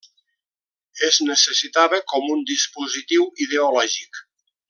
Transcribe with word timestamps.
Es 1.07 1.19
necessitava 1.27 1.99
com 2.13 2.27
un 2.37 2.41
dispositiu 2.53 3.29
ideològic. 3.47 4.23